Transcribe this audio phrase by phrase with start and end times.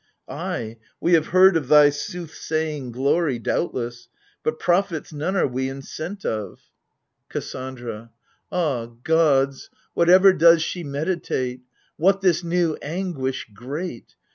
[0.27, 4.09] Ay, we have heard of thy soothsaying glory, Doubtless:
[4.41, 6.49] but prophets none are we in scent of!
[6.51, 6.67] 90 AGAMEMNON.
[7.81, 8.09] KASSANDRA.
[8.51, 11.61] Ah, gods, what ever does she meditate?
[11.97, 14.15] What this new anguish great